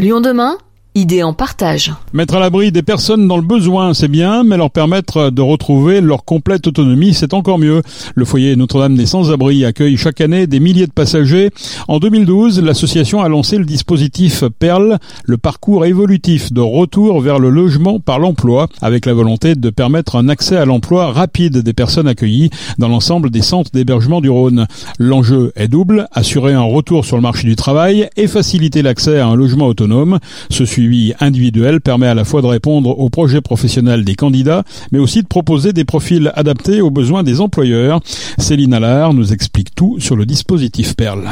Lyon 0.00 0.22
demain 0.22 0.56
Idée 0.96 1.22
en 1.22 1.34
partage. 1.34 1.92
Mettre 2.12 2.34
à 2.34 2.40
l'abri 2.40 2.72
des 2.72 2.82
personnes 2.82 3.28
dans 3.28 3.36
le 3.36 3.44
besoin, 3.44 3.94
c'est 3.94 4.08
bien, 4.08 4.42
mais 4.42 4.56
leur 4.56 4.72
permettre 4.72 5.30
de 5.30 5.40
retrouver 5.40 6.00
leur 6.00 6.24
complète 6.24 6.66
autonomie, 6.66 7.14
c'est 7.14 7.32
encore 7.32 7.60
mieux. 7.60 7.82
Le 8.16 8.24
foyer 8.24 8.56
Notre-Dame 8.56 8.96
des 8.96 9.06
Sans-Abri 9.06 9.64
accueille 9.64 9.96
chaque 9.96 10.20
année 10.20 10.48
des 10.48 10.58
milliers 10.58 10.88
de 10.88 10.92
passagers. 10.92 11.50
En 11.86 12.00
2012, 12.00 12.60
l'association 12.60 13.22
a 13.22 13.28
lancé 13.28 13.56
le 13.56 13.66
dispositif 13.66 14.42
PERL, 14.58 14.98
le 15.22 15.38
parcours 15.38 15.86
évolutif 15.86 16.52
de 16.52 16.60
retour 16.60 17.20
vers 17.20 17.38
le 17.38 17.50
logement 17.50 18.00
par 18.00 18.18
l'emploi, 18.18 18.66
avec 18.82 19.06
la 19.06 19.14
volonté 19.14 19.54
de 19.54 19.70
permettre 19.70 20.16
un 20.16 20.28
accès 20.28 20.56
à 20.56 20.64
l'emploi 20.64 21.12
rapide 21.12 21.58
des 21.58 21.72
personnes 21.72 22.08
accueillies 22.08 22.50
dans 22.78 22.88
l'ensemble 22.88 23.30
des 23.30 23.42
centres 23.42 23.70
d'hébergement 23.72 24.20
du 24.20 24.28
Rhône. 24.28 24.66
L'enjeu 24.98 25.52
est 25.54 25.68
double, 25.68 26.08
assurer 26.10 26.52
un 26.52 26.62
retour 26.62 27.04
sur 27.04 27.14
le 27.14 27.22
marché 27.22 27.46
du 27.46 27.54
travail 27.54 28.08
et 28.16 28.26
faciliter 28.26 28.82
l'accès 28.82 29.20
à 29.20 29.28
un 29.28 29.36
logement 29.36 29.68
autonome. 29.68 30.18
Ce 30.50 30.64
suivi 30.80 31.12
individuel 31.20 31.82
permet 31.82 32.06
à 32.06 32.14
la 32.14 32.24
fois 32.24 32.40
de 32.40 32.46
répondre 32.46 32.98
aux 32.98 33.10
projets 33.10 33.42
professionnels 33.42 34.02
des 34.02 34.14
candidats, 34.14 34.64
mais 34.92 34.98
aussi 34.98 35.22
de 35.22 35.28
proposer 35.28 35.74
des 35.74 35.84
profils 35.84 36.32
adaptés 36.34 36.80
aux 36.80 36.90
besoins 36.90 37.22
des 37.22 37.42
employeurs. 37.42 38.00
Céline 38.38 38.72
Allard 38.72 39.12
nous 39.12 39.34
explique 39.34 39.74
tout 39.74 40.00
sur 40.00 40.16
le 40.16 40.24
dispositif 40.24 40.96
Perle. 40.96 41.28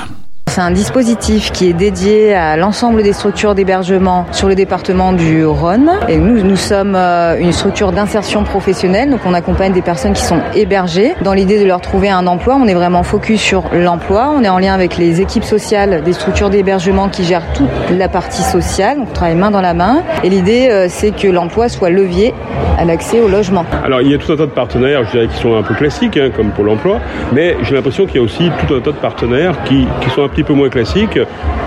C'est 0.59 0.65
un 0.65 0.73
dispositif 0.73 1.53
qui 1.53 1.69
est 1.69 1.73
dédié 1.73 2.35
à 2.35 2.57
l'ensemble 2.57 3.05
des 3.05 3.13
structures 3.13 3.55
d'hébergement 3.55 4.27
sur 4.33 4.49
le 4.49 4.57
département 4.57 5.13
du 5.13 5.47
Rhône. 5.47 5.93
Et 6.09 6.17
nous, 6.17 6.43
nous 6.43 6.57
sommes 6.57 6.97
euh, 6.97 7.39
une 7.39 7.53
structure 7.53 7.93
d'insertion 7.93 8.43
professionnelle, 8.43 9.09
donc 9.09 9.21
on 9.25 9.35
accompagne 9.35 9.73
des 9.73 9.83
personnes 9.83 10.15
qui 10.15 10.25
sont 10.25 10.41
hébergées 10.57 11.15
dans 11.23 11.33
l'idée 11.33 11.61
de 11.61 11.65
leur 11.65 11.81
trouver 11.81 12.11
un 12.11 12.27
emploi. 12.27 12.59
On 12.61 12.67
est 12.67 12.75
vraiment 12.75 13.05
focus 13.05 13.41
sur 13.41 13.67
l'emploi. 13.73 14.35
On 14.37 14.43
est 14.43 14.49
en 14.49 14.59
lien 14.59 14.75
avec 14.75 14.97
les 14.97 15.21
équipes 15.21 15.45
sociales 15.45 16.03
des 16.03 16.13
structures 16.13 16.51
d'hébergement 16.51 17.09
qui 17.09 17.23
gèrent 17.23 17.53
toute 17.55 17.71
la 17.97 18.09
partie 18.09 18.43
sociale. 18.43 18.99
On 19.01 19.07
travaille 19.07 19.37
main 19.37 19.53
dans 19.53 19.61
la 19.61 19.75
main. 19.75 20.03
Et 20.25 20.29
l'idée, 20.29 20.71
euh, 20.73 20.87
c'est 20.89 21.13
que 21.13 21.29
l'emploi 21.29 21.69
soit 21.69 21.91
levier 21.91 22.35
à 22.77 22.85
l'accès 22.85 23.21
au 23.21 23.29
logement. 23.29 23.65
Alors 23.85 24.03
il 24.03 24.11
y 24.11 24.15
a 24.15 24.19
tout 24.19 24.33
un 24.33 24.37
tas 24.37 24.47
de 24.47 24.51
partenaires, 24.51 25.05
je 25.05 25.11
dirais, 25.11 25.29
qui 25.29 25.37
sont 25.37 25.57
un 25.57 25.63
peu 25.63 25.75
classiques, 25.75 26.17
hein, 26.17 26.31
comme 26.35 26.51
pour 26.51 26.65
l'emploi, 26.65 27.01
mais 27.33 27.57
j'ai 27.63 27.75
l'impression 27.75 28.07
qu'il 28.07 28.17
y 28.17 28.19
a 28.19 28.23
aussi 28.23 28.51
tout 28.67 28.73
un 28.73 28.81
tas 28.81 28.93
de 28.93 28.97
partenaires 28.97 29.57
qui 29.65 29.87
sont 30.15 30.23
un 30.23 30.29
petit 30.29 30.45
peu 30.45 30.48
moins 30.55 30.69
classiques. 30.69 31.19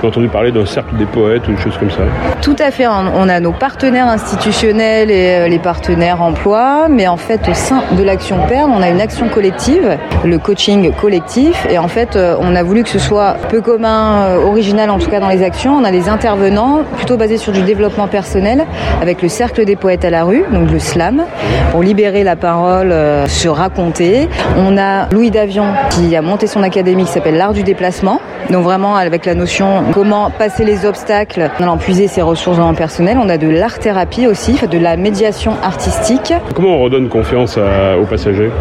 J'ai 0.02 0.08
entendu 0.08 0.28
parler 0.28 0.52
d'un 0.52 0.66
cercle 0.66 0.96
des 0.96 1.06
poètes 1.06 1.48
ou 1.48 1.52
une 1.52 1.58
chose 1.58 1.78
comme 1.78 1.92
ça. 1.92 2.02
Tout 2.42 2.56
à 2.60 2.72
fait. 2.72 2.88
On 2.88 3.30
a 3.30 3.40
nos 3.40 3.52
partenaires 3.52 4.08
institutionnels 4.08 5.12
et 5.12 5.36
euh, 5.36 5.48
les 5.48 5.60
partenaires 5.60 6.22
emploi, 6.22 6.88
mais 6.90 7.08
en 7.08 7.18
fait, 7.18 7.48
au 7.50 7.54
sein 7.54 7.84
de 7.92 8.04
l'action 8.04 8.38
Perle, 8.48 8.72
on 8.76 8.82
a 8.82 8.90
une 8.90 9.02
action 9.02 9.30
collective, 9.30 9.98
le 10.26 10.38
coaching 10.38 10.92
collectif, 10.94 11.68
et 11.70 11.78
en 11.78 11.88
fait, 11.88 12.16
euh, 12.16 12.36
on 12.40 12.56
a 12.56 12.64
voulu 12.64 12.84
que 12.84 12.90
ce 12.90 13.00
soit 13.00 13.36
peu 13.50 13.62
commun, 13.62 14.24
euh, 14.24 14.44
original 14.44 14.90
en 14.90 14.98
tout 14.98 15.09
cas 15.09 15.20
dans 15.20 15.30
les 15.30 15.44
actions. 15.44 15.76
On 15.76 15.84
a 15.84 15.92
des 15.92 16.09
intervenants 16.09 16.82
plutôt 16.98 17.18
basés 17.18 17.38
sur 17.38 17.52
du 17.52 17.62
développement 17.62 18.08
personnel, 18.08 18.66
avec 19.02 19.22
le 19.22 19.30
cercle 19.30 19.66
des 19.66 19.76
poètes 19.76 20.06
à 20.06 20.09
la 20.09 20.24
rue, 20.24 20.44
donc 20.52 20.72
le 20.72 20.80
slam, 20.80 21.24
pour 21.72 21.84
libérer 21.84 22.24
la 22.24 22.36
parole, 22.36 22.94
se 23.28 23.48
raconter. 23.48 24.30
On 24.58 24.78
a 24.78 25.08
Louis 25.12 25.32
Davion 25.32 25.66
qui 25.92 26.16
a 26.16 26.22
monté 26.22 26.48
son 26.48 26.64
académie 26.64 27.06
qui 27.06 27.12
s'appelle 27.12 27.38
l'art 27.38 27.54
du 27.54 27.64
déplacement, 27.64 28.20
vraiment 28.62 28.95
avec 28.95 29.26
la 29.26 29.36
notion 29.36 29.84
comment 29.94 30.30
passer 30.30 30.64
les 30.64 30.86
obstacles 30.86 31.50
en 31.59 31.64
allant 31.64 31.78
puiser 31.78 32.08
ses 32.08 32.22
ressources 32.22 32.59
en 32.59 32.73
personnel. 32.73 33.18
On 33.22 33.30
a 33.30 33.38
de 33.38 33.50
l'art-thérapie 33.50 34.28
aussi, 34.28 34.53
de 34.70 34.78
la 34.78 34.95
médiation 34.98 35.53
artistique. 35.64 36.34
Comment 36.56 36.76
on 36.78 36.80
redonne 36.80 37.09
confiance 37.09 37.58
à, 37.58 37.98
aux 37.98 38.06
passagers? 38.06 38.52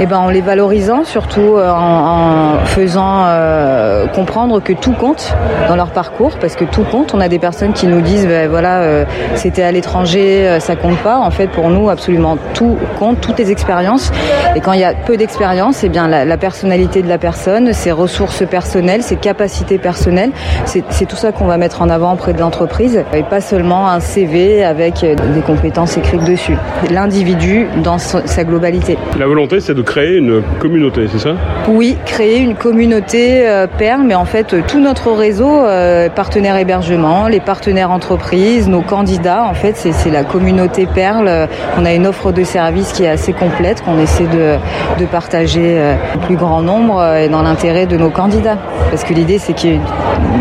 Eh 0.00 0.06
ben, 0.06 0.18
en 0.18 0.30
les 0.30 0.40
valorisant, 0.40 1.04
surtout 1.04 1.56
en, 1.58 2.56
en 2.56 2.64
faisant 2.64 3.24
euh, 3.26 4.06
comprendre 4.06 4.60
que 4.60 4.72
tout 4.72 4.92
compte 4.92 5.34
dans 5.68 5.76
leur 5.76 5.90
parcours, 5.90 6.32
parce 6.40 6.56
que 6.56 6.64
tout 6.64 6.84
compte. 6.84 7.14
On 7.14 7.20
a 7.20 7.28
des 7.28 7.38
personnes 7.38 7.72
qui 7.72 7.86
nous 7.86 8.00
disent, 8.00 8.26
ben, 8.26 8.48
voilà, 8.48 8.80
euh, 8.80 9.04
c'était 9.34 9.62
à 9.62 9.72
l'étranger, 9.72 10.48
euh, 10.48 10.60
ça 10.60 10.76
compte 10.76 10.98
pas. 10.98 11.18
En 11.18 11.30
fait, 11.30 11.48
pour 11.48 11.68
nous, 11.68 11.90
absolument 11.90 12.36
tout 12.54 12.76
compte, 12.98 13.20
toutes 13.20 13.38
les 13.38 13.50
expériences. 13.50 14.10
Et 14.56 14.60
quand 14.60 14.72
il 14.72 14.80
y 14.80 14.84
a 14.84 14.94
peu 14.94 15.16
d'expérience, 15.16 15.84
eh 15.84 15.88
bien, 15.88 16.08
la, 16.08 16.24
la 16.24 16.36
personnalité 16.36 17.02
de 17.02 17.08
la 17.08 17.18
personne, 17.18 17.72
ses 17.72 17.92
ressources 17.92 18.46
personnelles, 18.46 19.02
ses 19.02 19.16
capacités 19.16 19.31
personnelles, 19.34 20.30
c'est 20.64 21.06
tout 21.06 21.16
ça 21.16 21.32
qu'on 21.32 21.46
va 21.46 21.56
mettre 21.56 21.82
en 21.82 21.88
avant 21.88 22.12
auprès 22.14 22.32
de 22.32 22.40
l'entreprise, 22.40 23.02
et 23.12 23.22
pas 23.22 23.40
seulement 23.40 23.88
un 23.88 24.00
CV 24.00 24.64
avec 24.64 25.00
des 25.00 25.40
compétences 25.40 25.96
écrites 25.96 26.24
dessus. 26.24 26.56
L'individu 26.90 27.66
dans 27.82 27.98
sa 27.98 28.44
globalité. 28.44 28.98
La 29.18 29.26
volonté, 29.26 29.60
c'est 29.60 29.74
de 29.74 29.82
créer 29.82 30.16
une 30.16 30.42
communauté, 30.58 31.06
c'est 31.10 31.18
ça? 31.18 31.34
Oui, 31.68 31.96
créer 32.04 32.38
une 32.38 32.54
communauté 32.54 33.48
euh, 33.48 33.66
PERL, 33.66 34.02
mais 34.04 34.14
en 34.14 34.24
fait, 34.24 34.54
tout 34.66 34.80
notre 34.80 35.12
réseau, 35.12 35.64
euh, 35.64 36.08
partenaires 36.08 36.56
hébergement, 36.56 37.28
les 37.28 37.40
partenaires 37.40 37.90
entreprises, 37.90 38.68
nos 38.68 38.82
candidats, 38.82 39.44
en 39.44 39.54
fait, 39.54 39.76
c'est 39.76 40.10
la 40.10 40.24
communauté 40.24 40.86
PERL. 40.86 41.48
On 41.78 41.84
a 41.84 41.92
une 41.92 42.06
offre 42.06 42.32
de 42.32 42.44
services 42.44 42.92
qui 42.92 43.04
est 43.04 43.08
assez 43.08 43.32
complète, 43.32 43.82
qu'on 43.82 43.98
essaie 43.98 44.24
de, 44.24 44.56
de 44.98 45.06
partager 45.06 45.78
euh, 45.78 45.94
au 46.14 46.18
plus 46.18 46.36
grand 46.36 46.62
nombre 46.62 47.02
et 47.16 47.28
dans 47.28 47.42
l'intérêt 47.42 47.86
de 47.86 47.96
nos 47.96 48.10
candidats. 48.10 48.58
Parce 48.90 49.04
que 49.04 49.14
l'idée, 49.22 49.38
c'est 49.38 49.52
qu'il 49.52 49.74
y, 49.74 49.78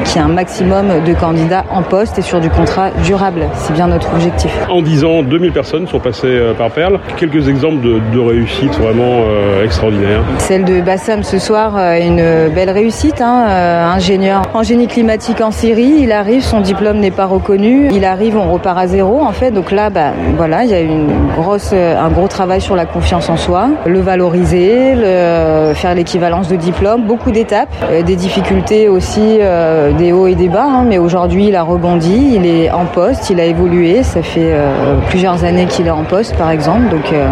qu 0.03 0.15
y, 0.15 0.17
ait 0.17 0.21
un 0.21 0.27
maximum 0.27 0.87
de 1.05 1.13
candidats 1.13 1.65
en 1.69 1.83
poste 1.83 2.17
et 2.19 2.21
sur 2.21 2.39
du 2.39 2.49
contrat 2.49 2.89
durable. 3.03 3.47
C'est 3.55 3.73
bien 3.73 3.87
notre 3.87 4.13
objectif. 4.13 4.51
En 4.69 4.81
10 4.81 5.03
ans, 5.03 5.23
2000 5.23 5.51
personnes 5.51 5.87
sont 5.87 5.99
passées 5.99 6.39
par 6.57 6.71
Perle. 6.71 6.99
Quelques 7.17 7.47
exemples 7.47 7.81
de, 7.81 7.99
de 8.13 8.19
réussite 8.19 8.73
vraiment 8.79 9.21
euh, 9.21 9.63
extraordinaires. 9.63 10.23
Celle 10.39 10.65
de 10.65 10.81
Bassam 10.81 11.23
ce 11.23 11.39
soir, 11.39 11.77
une 11.77 12.49
belle 12.53 12.69
réussite. 12.69 13.21
Hein, 13.21 13.45
euh, 13.49 13.85
ingénieur 13.85 14.43
en 14.53 14.63
génie 14.63 14.87
climatique 14.87 15.41
en 15.41 15.51
Syrie, 15.51 15.95
il 15.99 16.11
arrive, 16.11 16.41
son 16.41 16.61
diplôme 16.61 16.97
n'est 16.97 17.11
pas 17.11 17.25
reconnu. 17.25 17.89
Il 17.91 18.05
arrive, 18.05 18.37
on 18.37 18.51
repart 18.51 18.77
à 18.77 18.87
zéro 18.87 19.21
en 19.21 19.31
fait. 19.31 19.51
Donc 19.51 19.71
là, 19.71 19.89
bah, 19.89 20.11
voilà, 20.37 20.63
il 20.63 20.71
y 20.71 20.73
a 20.73 20.79
une 20.79 21.09
grosse, 21.35 21.73
un 21.73 22.09
gros 22.09 22.27
travail 22.27 22.61
sur 22.61 22.75
la 22.75 22.85
confiance 22.85 23.29
en 23.29 23.37
soi, 23.37 23.69
le 23.85 23.99
valoriser, 23.99 24.95
le, 24.95 25.73
faire 25.73 25.95
l'équivalence 25.95 26.47
de 26.47 26.55
diplôme, 26.55 27.03
beaucoup 27.03 27.31
d'étapes, 27.31 27.69
euh, 27.89 28.03
des 28.03 28.15
difficultés 28.15 28.70
aussi, 28.87 29.37
euh, 29.41 29.91
des 29.91 30.11
hauts 30.11 30.27
et 30.27 30.35
des 30.35 30.47
bas. 30.47 30.65
Hein, 30.65 30.85
mais 30.87 30.97
aujourd'hui, 30.97 31.47
il 31.47 31.55
a 31.55 31.63
rebondi, 31.63 32.33
il 32.35 32.45
est 32.45 32.71
en 32.71 32.85
poste, 32.85 33.29
il 33.29 33.39
a 33.39 33.45
évolué. 33.45 34.03
Ça 34.03 34.21
fait 34.21 34.51
euh, 34.53 34.97
plusieurs 35.09 35.43
années 35.43 35.65
qu'il 35.65 35.87
est 35.87 35.91
en 35.91 36.03
poste, 36.03 36.35
par 36.35 36.49
exemple. 36.49 36.89
Donc 36.89 37.11
euh, 37.11 37.27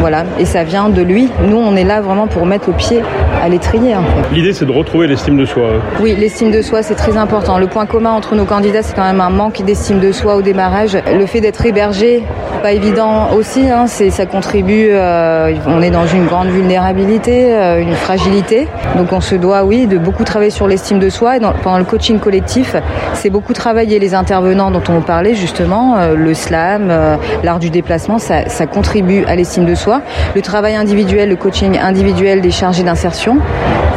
voilà, 0.00 0.24
et 0.38 0.44
ça 0.44 0.64
vient 0.64 0.88
de 0.88 1.02
lui. 1.02 1.28
Nous, 1.46 1.56
on 1.56 1.76
est 1.76 1.84
là 1.84 2.00
vraiment 2.00 2.26
pour 2.26 2.46
mettre 2.46 2.70
le 2.70 2.74
pied 2.74 3.02
à 3.42 3.48
l'étrier. 3.48 3.96
En 3.96 4.02
fait. 4.02 4.34
L'idée, 4.34 4.52
c'est 4.52 4.66
de 4.66 4.72
retrouver 4.72 5.06
l'estime 5.06 5.36
de 5.36 5.44
soi. 5.44 5.68
Oui, 6.00 6.14
l'estime 6.18 6.50
de 6.50 6.62
soi, 6.62 6.82
c'est 6.82 6.94
très 6.94 7.16
important. 7.16 7.58
Le 7.58 7.66
point 7.66 7.86
commun 7.86 8.12
entre 8.12 8.34
nos 8.34 8.44
candidats, 8.44 8.82
c'est 8.82 8.94
quand 8.94 9.04
même 9.04 9.20
un 9.20 9.30
manque 9.30 9.62
d'estime 9.64 10.00
de 10.00 10.12
soi 10.12 10.36
au 10.36 10.42
démarrage. 10.42 10.96
Le 11.12 11.26
fait 11.26 11.40
d'être 11.40 11.64
hébergé, 11.66 12.22
pas 12.56 12.72
évident 12.72 13.30
aussi, 13.32 13.68
hein, 13.68 13.86
ça 13.86 14.26
contribue, 14.26 14.88
euh, 14.90 15.54
on 15.66 15.82
est 15.82 15.90
dans 15.90 16.06
une 16.06 16.26
grande 16.26 16.48
vulnérabilité, 16.48 17.54
euh, 17.54 17.80
une 17.80 17.94
fragilité. 17.94 18.68
Donc 18.96 19.12
on 19.12 19.20
se 19.20 19.34
doit, 19.34 19.64
oui, 19.64 19.86
de 19.86 19.98
beaucoup 19.98 20.24
travailler 20.24 20.50
sur 20.50 20.66
l'estime 20.66 20.98
de 20.98 21.08
soi. 21.08 21.36
Et 21.36 21.40
dans, 21.40 21.52
pendant 21.52 21.78
le 21.78 21.84
coaching 21.84 22.18
collectif, 22.18 22.76
c'est 23.14 23.30
beaucoup 23.30 23.52
travailler 23.52 23.98
les 23.98 24.14
intervenants 24.14 24.70
dont 24.70 24.82
on 24.88 25.00
parlait 25.00 25.34
justement, 25.34 25.96
euh, 25.96 26.14
le 26.14 26.34
slam, 26.34 26.88
euh, 26.90 27.16
l'art 27.42 27.58
du 27.58 27.70
déplacement, 27.70 28.18
ça, 28.18 28.48
ça 28.48 28.66
contribue 28.66 29.24
à 29.26 29.36
l'estime 29.36 29.64
de 29.64 29.74
soi. 29.74 30.02
Le 30.34 30.42
travail 30.42 30.76
individuel, 30.76 31.28
le 31.28 31.36
coaching 31.36 31.78
individuel 31.78 32.40
des 32.40 32.50
chargés 32.50 32.82
d'insertion 32.82 33.38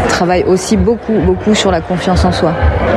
travaille 0.09 0.43
aussi 0.43 0.75
beaucoup, 0.75 1.17
beaucoup 1.25 1.55
sur 1.55 1.71
la 1.71 1.79
confiance 1.79 2.25
en 2.25 2.31
soi 2.31 2.53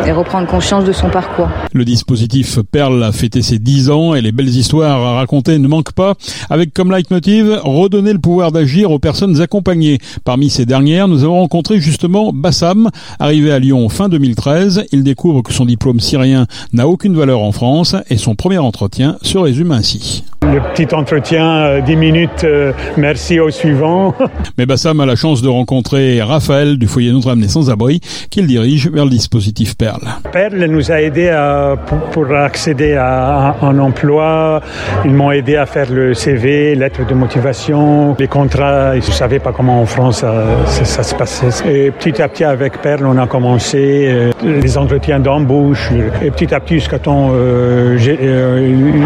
et 0.06 0.12
reprendre 0.12 0.48
conscience 0.48 0.84
de 0.84 0.92
son 0.92 1.08
parcours. 1.08 1.48
Le 1.72 1.84
dispositif 1.84 2.58
Perle 2.70 3.04
a 3.04 3.12
fêté 3.12 3.42
ses 3.42 3.58
10 3.58 3.90
ans 3.90 4.14
et 4.14 4.20
les 4.20 4.32
belles 4.32 4.48
histoires 4.48 5.00
à 5.00 5.14
raconter 5.14 5.58
ne 5.58 5.68
manquent 5.68 5.92
pas, 5.92 6.14
avec 6.50 6.74
comme 6.74 6.90
leitmotiv 6.90 7.60
redonner 7.62 8.12
le 8.12 8.18
pouvoir 8.18 8.50
d'agir 8.50 8.90
aux 8.90 8.98
personnes 8.98 9.40
accompagnées. 9.40 9.98
Parmi 10.24 10.50
ces 10.50 10.66
dernières, 10.66 11.06
nous 11.06 11.22
avons 11.22 11.38
rencontré 11.40 11.80
justement 11.80 12.32
Bassam, 12.32 12.90
arrivé 13.20 13.52
à 13.52 13.58
Lyon 13.58 13.88
fin 13.88 14.08
2013. 14.08 14.86
Il 14.92 15.04
découvre 15.04 15.42
que 15.42 15.52
son 15.52 15.66
diplôme 15.66 16.00
syrien 16.00 16.46
n'a 16.72 16.88
aucune 16.88 17.16
valeur 17.16 17.40
en 17.40 17.52
France 17.52 17.94
et 18.10 18.16
son 18.16 18.34
premier 18.34 18.58
entretien 18.58 19.16
se 19.22 19.38
résume 19.38 19.70
ainsi. 19.70 20.24
Le 20.42 20.60
petit 20.74 20.92
entretien, 20.94 21.80
10 21.80 21.96
minutes, 21.96 22.44
euh, 22.44 22.72
merci 22.96 23.38
au 23.38 23.50
suivant. 23.50 24.12
Mais 24.58 24.66
Bassam 24.66 25.00
a 25.00 25.06
la 25.06 25.14
chance 25.14 25.40
de 25.40 25.48
rencontrer 25.48 26.20
Raphaël 26.20 26.78
du 26.78 26.88
foyer 26.88 27.01
Notre-Dame 27.10 27.40
des 27.40 27.48
Sans-Abri 27.48 28.00
qu'il 28.30 28.46
dirige 28.46 28.88
vers 28.88 29.04
le 29.04 29.10
dispositif 29.10 29.76
Perle. 29.76 30.02
Perle 30.32 30.64
nous 30.66 30.92
a 30.92 31.00
aidé 31.00 31.28
à, 31.28 31.76
pour, 32.12 32.32
accéder 32.32 32.94
à, 32.94 33.56
un 33.62 33.78
emploi. 33.78 34.60
Ils 35.04 35.12
m'ont 35.12 35.30
aidé 35.30 35.56
à 35.56 35.66
faire 35.66 35.90
le 35.90 36.14
CV, 36.14 36.74
lettre 36.74 37.06
de 37.06 37.14
motivation, 37.14 38.14
les 38.18 38.28
contrats. 38.28 38.98
Je 39.00 39.06
ne 39.06 39.12
savais 39.12 39.38
pas 39.38 39.52
comment 39.52 39.80
en 39.80 39.86
France 39.86 40.12
ça, 40.12 40.44
ça, 40.66 40.84
ça, 40.84 41.02
se 41.02 41.14
passait. 41.14 41.68
Et 41.68 41.90
petit 41.90 42.20
à 42.22 42.28
petit 42.28 42.44
avec 42.44 42.80
Perle, 42.80 43.06
on 43.06 43.16
a 43.18 43.26
commencé 43.26 44.06
euh, 44.08 44.30
les 44.44 44.78
entretiens 44.78 45.20
d'embauche. 45.20 45.90
Et 46.22 46.30
petit 46.30 46.54
à 46.54 46.60
petit, 46.60 46.74
jusqu'à 46.74 46.98
temps, 46.98 47.30
euh, 47.32 47.96
euh, 48.06 49.02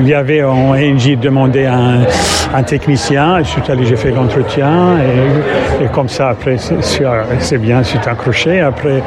il 0.00 0.08
y 0.08 0.14
avait 0.14 0.42
en 0.42 0.74
Engie 0.74 1.16
demandait 1.16 1.66
un, 1.66 2.00
un 2.54 2.62
technicien. 2.62 3.38
Je 3.42 3.48
suis 3.48 3.62
allé, 3.68 3.86
j'ai 3.86 3.96
fait 3.96 4.10
l'entretien 4.10 4.98
et, 4.98 5.84
et, 5.84 5.88
comme 5.88 6.08
ça, 6.08 6.30
après, 6.30 6.56
c'est 7.38 7.58
bien, 7.58 7.82
c'est 7.82 8.06
accroché. 8.08 8.60
Après, 8.60 9.02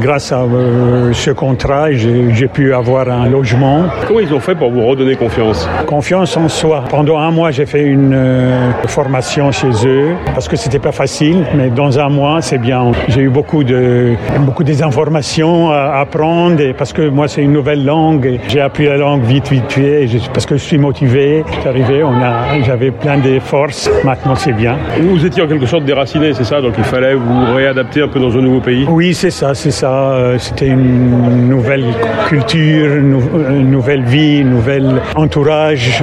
grâce 0.00 0.32
à 0.32 0.40
euh, 0.40 1.12
ce 1.12 1.30
contrat, 1.30 1.92
j'ai 1.92 2.48
pu 2.48 2.74
avoir 2.74 3.08
un 3.08 3.28
logement. 3.28 3.84
Comment 4.06 4.20
ils 4.20 4.32
ont 4.34 4.40
fait 4.40 4.54
pour 4.54 4.70
vous 4.70 4.84
redonner 4.86 5.16
confiance? 5.16 5.68
Confiance 5.86 6.36
en 6.36 6.48
soi. 6.48 6.84
Pendant 6.88 7.18
un 7.18 7.30
mois, 7.30 7.50
j'ai 7.50 7.66
fait 7.66 7.82
une 7.82 8.14
euh, 8.14 8.72
formation 8.86 9.52
chez 9.52 9.70
eux 9.86 10.14
parce 10.34 10.48
que 10.48 10.56
c'était 10.56 10.78
pas 10.78 10.92
facile, 10.92 11.44
mais 11.54 11.70
dans 11.70 11.98
un 11.98 12.08
mois, 12.08 12.42
c'est 12.42 12.58
bien. 12.58 12.92
J'ai 13.08 13.22
eu 13.22 13.28
beaucoup 13.28 13.64
de 13.64 14.14
beaucoup 14.40 14.64
des 14.64 14.82
informations 14.82 15.70
à 15.70 16.00
apprendre 16.00 16.60
et 16.60 16.72
parce 16.72 16.92
que 16.92 17.08
moi, 17.08 17.28
c'est 17.28 17.42
une 17.42 17.52
nouvelle 17.52 17.84
langue. 17.84 18.40
J'ai 18.48 18.60
appris 18.60 18.86
la 18.86 18.96
langue 18.96 19.22
vite, 19.22 19.48
vite 19.50 19.72
fait 19.72 20.06
parce 20.32 20.46
que 20.46 20.56
je 20.56 20.62
suis 20.62 20.78
motivé. 20.78 21.44
Suis 21.60 21.68
arrivé, 21.68 22.02
on 22.02 22.14
a, 22.22 22.60
j'avais 22.62 22.90
plein 22.90 23.18
de 23.18 23.38
forces. 23.38 23.90
Maintenant, 24.04 24.34
c'est 24.34 24.52
bien. 24.52 24.76
Vous 25.00 25.24
étiez 25.24 25.42
en 25.42 25.46
quelque 25.46 25.66
sorte 25.66 25.84
déraciné, 25.84 26.32
c'est 26.34 26.44
ça? 26.44 26.60
Donc 26.60 26.74
il 26.78 26.84
fallait 26.84 27.14
vous 27.14 27.43
réadapter 27.52 28.02
un 28.02 28.08
peu 28.08 28.20
dans 28.20 28.36
un 28.36 28.40
nouveau 28.40 28.60
pays? 28.60 28.86
Oui, 28.88 29.14
c'est 29.14 29.30
ça, 29.30 29.54
c'est 29.54 29.70
ça. 29.70 30.12
Euh, 30.12 30.38
c'était 30.38 30.68
une 30.68 31.48
nouvelle 31.48 31.84
culture, 32.28 32.96
une 32.96 33.70
nouvelle 33.70 34.04
vie, 34.04 34.40
un 34.42 34.50
nouvel 34.50 35.00
entourage. 35.14 36.02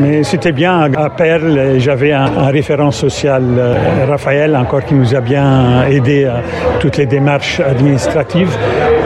Mais 0.00 0.22
c'était 0.22 0.52
bien 0.52 0.90
à 0.96 1.10
Perle. 1.10 1.78
J'avais 1.78 2.12
un, 2.12 2.24
un, 2.24 2.50
référent 2.50 2.90
social, 2.90 3.44
euh, 3.58 4.06
Raphaël, 4.08 4.56
encore 4.56 4.84
qui 4.84 4.94
nous 4.94 5.14
a 5.14 5.20
bien 5.20 5.86
aidé 5.88 6.24
à 6.24 6.42
toutes 6.80 6.96
les 6.96 7.06
démarches 7.06 7.60
administratives. 7.60 8.56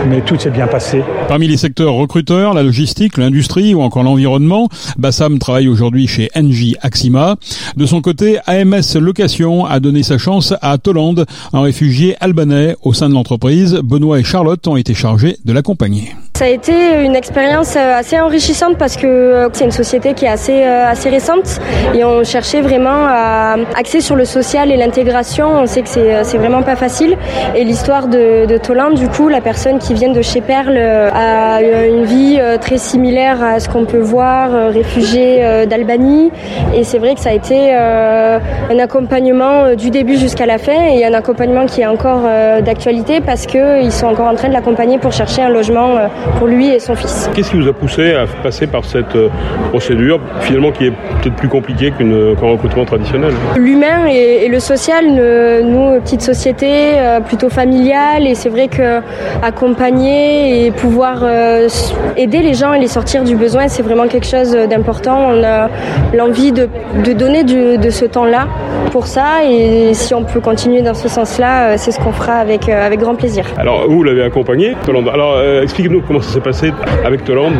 Mais 0.08 0.22
tout 0.22 0.38
s'est 0.38 0.50
bien 0.50 0.66
passé. 0.66 1.02
Parmi 1.28 1.46
les 1.46 1.56
secteurs 1.56 1.92
recruteurs, 1.92 2.54
la 2.54 2.62
logistique, 2.62 3.18
l'industrie 3.18 3.74
ou 3.74 3.82
encore 3.82 4.02
l'environnement, 4.02 4.68
Bassam 4.98 5.38
travaille 5.38 5.68
aujourd'hui 5.68 6.06
chez 6.06 6.30
Engie 6.34 6.76
Axima. 6.80 7.36
De 7.76 7.86
son 7.86 8.00
côté, 8.00 8.38
AMS 8.46 8.98
Location 8.98 9.66
a 9.66 9.80
donné 9.80 10.02
sa 10.02 10.18
chance 10.18 10.54
à 10.62 10.78
Toland, 10.78 11.14
un 11.52 11.60
réfugié 11.70 12.16
albanais 12.18 12.74
au 12.82 12.92
sein 12.92 13.08
de 13.08 13.14
l'entreprise. 13.14 13.78
Benoît 13.84 14.18
et 14.18 14.24
Charlotte 14.24 14.66
ont 14.66 14.76
été 14.76 14.92
chargés 14.92 15.36
de 15.44 15.52
l'accompagner. 15.52 16.16
Ça 16.40 16.46
a 16.46 16.48
été 16.48 17.04
une 17.04 17.16
expérience 17.16 17.76
euh, 17.76 17.98
assez 17.98 18.18
enrichissante 18.18 18.78
parce 18.78 18.96
que 18.96 19.06
euh, 19.06 19.48
c'est 19.52 19.66
une 19.66 19.70
société 19.70 20.14
qui 20.14 20.24
est 20.24 20.30
assez, 20.30 20.62
euh, 20.62 20.90
assez 20.90 21.10
récente 21.10 21.60
et 21.94 22.02
on 22.02 22.24
cherchait 22.24 22.62
vraiment 22.62 23.04
à 23.06 23.56
axer 23.76 24.00
sur 24.00 24.16
le 24.16 24.24
social 24.24 24.72
et 24.72 24.78
l'intégration. 24.78 25.48
On 25.60 25.66
sait 25.66 25.82
que 25.82 25.88
c'est 25.90 26.38
vraiment 26.38 26.62
pas 26.62 26.76
facile. 26.76 27.18
Et 27.54 27.62
l'histoire 27.62 28.08
de, 28.08 28.46
de 28.46 28.56
Toland, 28.56 28.92
du 28.92 29.06
coup, 29.08 29.28
la 29.28 29.42
personne 29.42 29.78
qui 29.78 29.92
vient 29.92 30.12
de 30.12 30.22
chez 30.22 30.40
Perle 30.40 30.78
a 30.78 31.60
une 31.60 32.04
vie 32.04 32.40
très 32.58 32.78
similaire 32.78 33.44
à 33.44 33.60
ce 33.60 33.68
qu'on 33.68 33.84
peut 33.84 33.98
voir, 33.98 34.50
réfugié 34.72 35.66
d'Albanie. 35.66 36.30
Et 36.74 36.84
c'est 36.84 36.98
vrai 36.98 37.16
que 37.16 37.20
ça 37.20 37.30
a 37.30 37.34
été 37.34 37.74
un 37.74 38.78
accompagnement 38.78 39.74
du 39.74 39.90
début 39.90 40.16
jusqu'à 40.16 40.46
la 40.46 40.56
fin 40.56 40.86
et 40.94 41.04
un 41.04 41.12
accompagnement 41.12 41.66
qui 41.66 41.82
est 41.82 41.86
encore 41.86 42.22
d'actualité 42.62 43.20
parce 43.20 43.46
qu'ils 43.46 43.92
sont 43.92 44.06
encore 44.06 44.28
en 44.28 44.34
train 44.34 44.48
de 44.48 44.54
l'accompagner 44.54 44.98
pour 44.98 45.12
chercher 45.12 45.42
un 45.42 45.50
logement 45.50 45.98
pour 46.38 46.46
lui 46.46 46.68
et 46.68 46.78
son 46.78 46.94
fils. 46.94 47.30
Qu'est-ce 47.34 47.50
qui 47.50 47.56
vous 47.56 47.68
a 47.68 47.72
poussé 47.72 48.12
à 48.12 48.26
passer 48.42 48.66
par 48.66 48.84
cette 48.84 49.16
euh, 49.16 49.28
procédure, 49.70 50.20
finalement 50.40 50.70
qui 50.72 50.86
est 50.86 50.90
peut-être 50.90 51.36
plus 51.36 51.48
compliquée 51.48 51.92
qu'un 51.92 52.46
recrutement 52.46 52.84
traditionnel? 52.84 53.32
L'humain 53.56 54.06
et, 54.08 54.44
et, 54.44 54.48
le 54.48 54.60
social, 54.60 55.04
nous, 55.06 56.00
petite 56.00 56.22
société 56.22 56.68
euh, 56.70 57.20
plutôt 57.20 57.48
familiale, 57.48 58.26
et 58.26 58.34
c'est 58.34 58.48
vrai 58.48 58.68
que 58.68 59.00
accompagner 59.42 60.66
et 60.66 60.70
pouvoir 60.70 61.20
euh, 61.22 61.68
aider 62.16 62.40
les 62.40 62.54
gens 62.54 62.72
et 62.74 62.78
les 62.78 62.88
sortir 62.88 63.24
du 63.24 63.36
besoin, 63.36 63.68
c'est 63.68 63.82
vraiment 63.82 64.06
quelque 64.08 64.26
chose 64.26 64.52
d'important. 64.52 65.18
On 65.32 65.44
a 65.44 65.68
l'envie 66.14 66.52
de, 66.52 66.68
de, 67.04 67.12
donner 67.12 67.44
du, 67.44 67.78
de 67.78 67.90
ce 67.90 68.04
temps-là 68.04 68.46
pour 68.92 69.06
ça, 69.06 69.44
et 69.48 69.94
si 69.94 70.14
on 70.14 70.24
peut 70.24 70.40
continuer 70.40 70.82
dans 70.82 70.94
ce 70.94 71.08
sens-là, 71.08 71.76
c'est 71.76 71.92
ce 71.92 72.00
qu'on 72.00 72.12
fera 72.12 72.34
avec, 72.34 72.68
avec 72.68 72.98
grand 73.00 73.14
plaisir. 73.14 73.44
Alors, 73.56 73.88
vous 73.88 74.02
l'avez 74.02 74.22
accompagné, 74.22 74.74
Alors, 75.12 75.40
expliquez-nous 75.62 76.02
comment 76.06 76.19
ça 76.22 76.34
s'est 76.34 76.40
passé 76.40 76.72
avec 77.04 77.24
Toland 77.24 77.52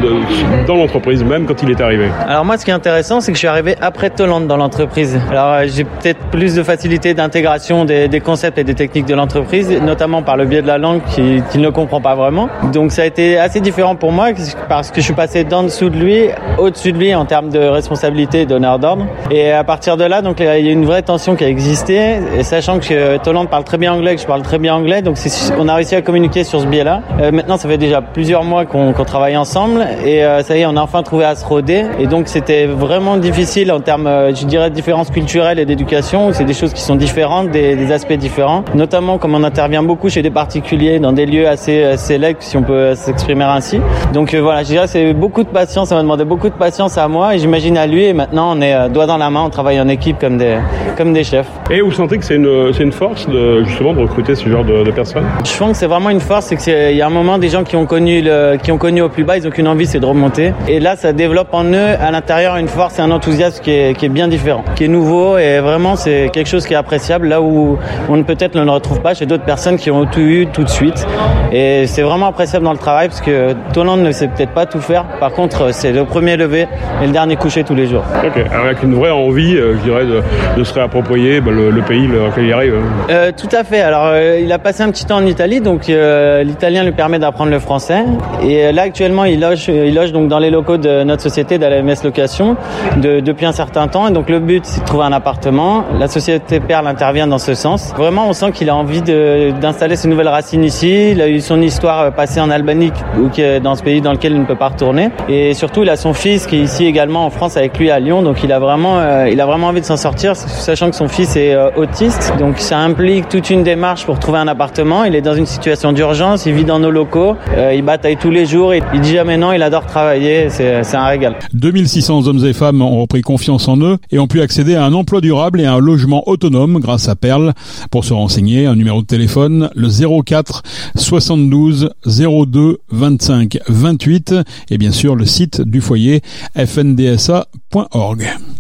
dans 0.67 0.77
l'entreprise 0.77 1.25
même 1.25 1.47
quand 1.47 1.62
il 1.62 1.71
est 1.71 1.81
arrivé 1.81 2.09
Alors 2.27 2.45
moi 2.45 2.59
ce 2.59 2.65
qui 2.65 2.71
est 2.71 2.75
intéressant 2.75 3.21
c'est 3.21 3.33
que 3.33 3.37
je 3.37 3.41
suis 3.41 3.49
arrivé 3.49 3.77
après 3.81 4.11
Toland 4.11 4.41
dans 4.41 4.57
l'entreprise. 4.57 5.19
Alors 5.31 5.53
euh, 5.55 5.65
j'ai 5.67 5.85
peut-être 5.85 6.21
plus 6.31 6.55
de 6.55 6.62
facilité 6.62 7.15
d'intégration 7.15 7.85
des, 7.85 8.21
concepts 8.21 8.59
et 8.59 8.65
des 8.65 8.75
techniques 8.75 9.07
de 9.07 9.15
l'entreprise, 9.15 9.71
notamment 9.83 10.23
par 10.23 10.37
le 10.37 10.45
biais 10.45 10.62
de 10.62 10.67
la 10.67 10.79
langue 10.79 11.01
qu'il 11.15 11.43
qui 11.51 11.59
ne 11.59 11.71
comprend 11.71 12.01
pas 12.01 12.15
vraiment. 12.15 12.49
Donc 12.73 12.93
ça 12.93 13.03
a 13.03 13.05
été 13.07 13.39
assez 13.39 13.61
différent 13.61 13.97
pour 13.97 14.12
moi 14.12 14.29
parce 14.69 14.91
que 14.91 15.01
je 15.01 15.07
suis 15.07 15.15
passé 15.15 15.45
d'en 15.45 15.62
dessous 15.62 15.89
de 15.89 15.97
lui, 15.97 16.29
au-dessus 16.59 16.93
de 16.93 16.99
lui 16.99 17.15
en 17.15 17.25
termes 17.25 17.49
de 17.49 17.59
responsabilité 17.59 18.43
et 18.43 18.47
d'honneur 18.47 18.79
d'ordre. 18.79 19.07
Et 19.31 19.53
à 19.53 19.65
partir 19.65 19.97
de 19.97 20.05
là, 20.05 20.23
donc 20.23 20.41
il 20.41 20.47
y 20.47 20.49
a 20.49 20.59
une 20.59 20.85
vraie 20.85 21.03
tension 21.03 21.37
qui 21.37 21.45
a 21.45 21.49
existé, 21.49 22.19
et 22.37 22.43
sachant 22.43 22.79
que 22.79 23.17
Toland 23.19 23.47
parle 23.47 23.65
très 23.65 23.79
bien 23.79 23.93
anglais, 23.93 24.15
que 24.15 24.21
je 24.21 24.27
parle 24.27 24.43
très 24.43 24.59
bien 24.59 24.75
anglais, 24.75 25.03
donc 25.03 25.17
on 25.59 25.69
a 25.69 25.75
réussi 25.75 25.95
à 25.95 26.03
communiquer 26.03 26.45
sur 26.45 26.61
ce 26.61 26.67
biais-là. 26.67 27.03
Euh, 27.21 27.33
maintenant 27.33 27.57
ça 27.57 27.69
fait 27.69 27.79
déjà 27.79 28.01
plusieurs 28.01 28.40
mois 28.45 28.65
qu'on 28.65 28.93
qu 28.93 29.05
travaille 29.05 29.37
ensemble 29.37 29.87
et 30.05 30.25
euh, 30.25 30.43
ça 30.43 30.57
y 30.57 30.61
est, 30.61 30.67
on 30.67 30.77
a 30.77 30.83
enfin 30.83 31.03
trouvé 31.03 31.25
à 31.25 31.35
se 31.35 31.45
roder. 31.45 31.85
Et 31.99 32.07
donc 32.07 32.29
c'était 32.29 32.67
vraiment 32.67 33.17
difficile 33.17 33.73
en 33.73 33.81
termes, 33.81 34.07
euh, 34.07 34.35
je 34.35 34.45
dirais, 34.47 34.71
de 34.71 34.75
différences 34.75 35.11
culturelles 35.11 35.59
et 35.59 35.67
d'éducation. 35.67 36.33
C'est 36.33 36.45
des 36.45 36.55
choses 36.55 36.73
qui 36.73 36.83
sont 36.83 36.97
différentes, 36.97 37.51
des, 37.51 37.77
des, 37.77 37.93
aspects 37.93 38.13
différents. 38.13 38.65
Notamment 38.75 39.19
comme 39.19 39.35
on 39.35 39.45
intervient 39.45 39.83
beaucoup 39.83 40.09
chez 40.09 40.23
des 40.23 40.31
particuliers 40.31 40.99
dans 40.99 41.13
des 41.13 41.27
lieux 41.27 41.49
assez 41.49 41.97
sélects, 41.97 42.43
si 42.43 42.57
on 42.57 42.63
peut 42.63 42.95
s'exprimer 42.95 43.45
ainsi. 43.45 43.81
Donc 44.13 44.35
euh, 44.35 44.41
voilà, 44.41 44.63
je 44.63 44.69
dirais 44.69 44.87
c'est 44.87 45.13
beaucoup 45.13 45.43
de 45.43 45.49
patience. 45.49 45.89
Ça 45.89 45.95
m'a 45.95 46.03
demandé 46.03 46.25
beaucoup 46.25 46.49
de 46.49 46.55
patience 46.55 46.99
à 46.99 47.09
moi 47.09 47.35
et 47.35 47.39
j'imagine 47.39 47.77
à 47.77 47.87
lui. 47.87 48.05
Et 48.05 48.13
maintenant 48.13 48.57
on 48.57 48.61
est 48.61 48.75
euh, 48.75 48.89
doigt 48.89 49.07
dans 49.07 49.17
la 49.17 49.31
main, 49.31 49.43
on 49.43 49.51
travaille 49.51 49.81
en 49.81 49.89
équipe 49.89 50.19
comme 50.19 50.39
des 50.39 50.59
comme 50.97 51.13
des 51.13 51.25
chefs. 51.25 51.49
Et 51.71 51.81
vous 51.81 51.93
sentez 51.93 52.19
que 52.19 52.25
c'est 52.25 52.37
une 52.37 52.73
une 52.81 52.93
force 52.93 53.29
de 53.29 53.63
justement 53.65 53.93
de 53.93 54.01
recruter 54.01 54.35
ce 54.35 54.49
genre 54.49 54.65
de, 54.65 54.83
de 54.83 54.91
personnes? 54.91 55.25
Je 55.45 55.57
pense 55.59 55.73
que 55.73 55.77
c'est 55.77 55.87
vraiment 55.87 56.11
une 56.11 56.21
force, 56.21 56.47
c'est 56.47 56.57
qu'il 56.57 56.97
y 56.97 57.03
a 57.03 57.07
un 57.07 57.11
moment 57.11 57.37
des 57.39 57.49
gens 57.49 57.63
qui 57.63 57.77
ont 57.77 57.87
connu 57.87 58.23
le, 58.23 58.30
qui 58.62 58.73
ont 58.73 58.79
connu 58.79 59.03
au 59.03 59.09
plus 59.09 59.25
bas, 59.25 59.37
ils 59.37 59.47
ont 59.47 59.50
qu'une 59.50 59.69
envie, 59.69 59.87
c'est 59.87 60.00
de 60.00 60.06
remonter. 60.06 60.53
Et 60.69 60.81
là, 60.81 60.97
ça 60.97 61.12
développe 61.12 61.53
en 61.53 61.65
eux, 61.65 61.97
à 62.00 62.11
l'intérieur, 62.11 62.56
une 62.56 62.69
force 62.69 62.99
et 62.99 63.03
un 63.03 63.11
enthousiasme 63.11 63.62
qui 63.62 63.71
est, 63.71 63.97
qui 63.97 64.06
est 64.06 64.11
bien 64.11 64.29
différent, 64.29 64.65
qui 64.77 64.85
est 64.85 64.88
nouveau 64.88 65.38
et 65.38 65.61
vraiment, 65.61 65.97
c'est 65.97 66.31
quelque 66.32 66.49
chose 66.49 66.67
qui 66.67 66.75
est 66.75 66.77
appréciable 66.77 67.29
là 67.29 67.41
où 67.41 67.79
on 68.09 68.23
peut-être 68.23 68.55
ne 68.55 68.62
le 68.62 68.71
retrouve 68.71 69.00
pas 69.00 69.15
chez 69.15 69.27
d'autres 69.27 69.44
personnes 69.44 69.77
qui 69.77 69.91
ont 69.91 70.06
tout 70.06 70.21
eu 70.21 70.47
tout 70.47 70.65
de 70.65 70.69
suite. 70.69 71.06
Et 71.53 71.87
c'est 71.87 72.03
vraiment 72.03 72.27
appréciable 72.27 72.65
dans 72.65 72.73
le 72.73 72.79
travail 72.79 73.09
parce 73.09 73.21
que 73.21 73.55
Toland 73.73 73.97
ne 73.97 74.12
sait 74.12 74.29
peut-être 74.29 74.53
pas 74.53 74.67
tout 74.67 74.81
faire. 74.81 75.05
Par 75.19 75.33
contre, 75.33 75.73
c'est 75.73 75.93
le 75.93 76.05
premier 76.05 76.37
levé 76.37 76.67
et 77.03 77.06
le 77.06 77.12
dernier 77.12 77.37
couché 77.37 77.65
tous 77.65 77.75
les 77.75 77.87
jours. 77.87 78.05
Ok, 78.25 78.41
avec 78.53 78.83
une 78.83 78.94
vraie 78.94 79.11
envie, 79.11 79.56
euh, 79.56 79.75
je 79.79 79.83
dirais, 79.83 80.05
de, 80.05 80.23
de 80.56 80.65
se 80.65 80.73
réapproprier 80.75 81.41
bah, 81.41 81.50
le, 81.50 81.71
le, 81.71 81.83
pays 81.83 82.06
dans 82.06 82.26
lequel 82.26 82.44
il 82.44 82.53
arrive. 82.53 82.75
Euh, 83.11 83.33
tout 83.37 83.49
à 83.55 83.65
fait. 83.65 83.81
Alors, 83.81 84.06
euh, 84.06 84.38
il 84.41 84.53
a 84.53 84.59
passé 84.59 84.83
un 84.83 84.91
petit 84.91 85.06
temps 85.06 85.17
en 85.17 85.26
Italie, 85.26 85.61
donc 85.61 85.88
euh, 85.88 86.43
l'italien 86.43 86.85
lui 86.85 86.93
permet 86.93 87.19
d'apprendre 87.19 87.50
le 87.50 87.59
français. 87.59 88.05
Et 88.43 88.65
euh, 88.65 88.73
là, 88.73 88.83
actuellement, 88.83 89.25
il 89.25 89.41
loge, 89.41 89.69
il 89.69 89.95
loge 89.95 90.13
donc 90.13 90.29
dans 90.29 90.39
les 90.39 90.51
locaux 90.51 90.77
de 90.77 91.03
notre 91.05 91.23
société 91.23 91.59
d'ALMS 91.59 91.95
Location 92.05 92.57
de, 92.97 93.21
depuis 93.21 93.47
un 93.47 93.53
certain 93.53 93.89
temps. 93.89 94.09
Et 94.09 94.12
donc, 94.12 94.29
le 94.31 94.39
but, 94.39 94.65
c'est 94.65 94.81
de 94.81 94.87
trouver 94.87 95.05
un 95.05 95.12
appartement. 95.12 95.85
La 95.99 96.09
société 96.09 96.61
Perle 96.61 96.87
intervient 96.87 97.27
dans 97.27 97.39
ce 97.39 97.55
sens. 97.55 97.93
Vraiment, 97.97 98.29
on 98.29 98.33
sent 98.33 98.53
qu'il 98.53 98.71
a 98.71 98.77
envie 98.77 99.03
d'installer 99.03 99.97
ses 99.97 100.09
nouvelles 100.09 100.29
racines 100.29 100.65
ici. 100.65 101.11
Il 101.12 101.21
a 101.21 101.29
eu 101.29 101.41
son 101.41 101.61
histoire 101.61 102.12
passée 102.12 102.41
en 102.41 102.50
Albanie, 102.50 102.93
ou 103.19 103.31
dans 103.62 103.75
ce 103.75 103.83
pays 103.83 104.00
dans 104.00 104.12
lequel 104.12 104.33
il 104.33 104.41
ne 104.41 104.45
peut 104.45 104.57
pas 104.57 104.69
retourner. 104.69 105.11
Et 105.29 105.55
surtout, 105.55 105.83
il 105.83 105.91
a 105.91 105.97
son 105.97 106.15
fils 106.15 106.47
qui 106.47 106.57
est 106.57 106.61
ici 106.62 106.87
également 106.87 107.25
en 107.25 107.31
France 107.31 107.57
avec 107.57 107.79
lui 107.79 107.91
à 107.91 107.99
Lyon. 107.99 108.23
Donc, 108.23 108.43
il 108.43 108.53
a 108.53 108.59
vraiment, 108.59 108.99
euh, 108.99 109.29
il 109.31 109.41
a 109.41 109.47
vraiment 109.47 109.69
envie 109.69 109.81
de 109.81 109.87
s'en 109.87 109.97
sortir, 109.97 110.37
sachant 110.37 110.91
que 110.91 110.97
son 110.97 111.09
fils 111.09 111.37
est 111.37 111.55
euh, 111.55 111.71
autiste. 111.77 112.35
Donc, 112.39 112.59
ça 112.59 112.79
implique 112.79 113.29
toute 113.29 113.50
une 113.50 113.62
démarche 113.62 114.05
pour 114.07 114.19
trouver 114.19 114.39
un 114.39 114.49
appartement. 114.49 115.05
Il 115.05 115.15
est 115.15 115.21
dans 115.21 115.35
une 115.35 115.47
situation 115.47 115.93
d'urgence. 115.93 116.47
Il 116.47 116.55
vit 116.55 116.65
dans 116.65 116.79
nos 116.79 116.91
locaux. 116.91 117.37
Euh, 117.57 117.75
il 117.75 117.83
tous 118.17 118.31
les 118.31 118.47
jours. 118.47 118.75
Il 118.75 119.00
dit 119.00 119.12
jamais 119.12 119.37
non. 119.37 119.52
Il 119.52 119.62
adore 119.62 119.87
travailler. 119.87 120.49
C'est 120.50 120.95
un 120.95 121.07
régal. 121.07 121.37
2600 121.52 122.26
hommes 122.26 122.45
et 122.45 122.52
femmes 122.52 122.83
ont 122.83 123.00
repris 123.00 123.23
confiance 123.23 123.69
en 123.69 123.76
eux 123.79 123.99
et 124.11 124.19
ont 124.19 124.26
pu 124.26 124.40
accéder 124.40 124.75
à 124.75 124.85
un 124.85 124.93
emploi 124.93 125.21
durable 125.21 125.61
et 125.61 125.67
à 125.67 125.75
un 125.75 125.79
logement 125.79 126.29
autonome 126.29 126.81
grâce 126.81 127.09
à 127.09 127.17
Perle. 127.17 127.52
Pour 127.90 128.05
se 128.05 128.12
renseigner, 128.12 128.67
un 128.67 128.76
numéro 128.76 129.02
de 129.02 129.07
téléphone, 129.07 129.71
le 129.75 129.88
04 130.23 130.62
72 130.97 131.90
02 132.07 132.79
25 132.90 133.59
28 133.69 134.35
et 134.71 134.79
bien 134.79 134.93
sûr 134.93 135.17
le 135.17 135.26
site 135.26 135.61
du 135.61 135.81
foyer 135.81 136.23
fndsa.org. 136.57 138.29